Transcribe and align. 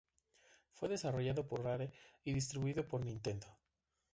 Fue 0.71 0.89
desarrollado 0.89 1.45
por 1.45 1.61
Rare 1.61 1.93
y 2.25 2.33
distribuido 2.33 2.87
por 2.87 3.05
Nintendo. 3.05 3.45